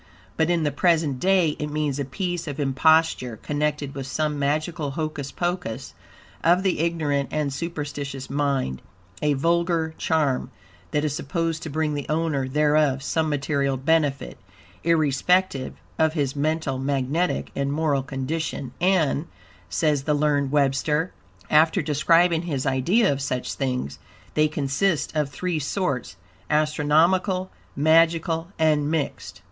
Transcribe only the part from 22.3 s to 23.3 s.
his idea of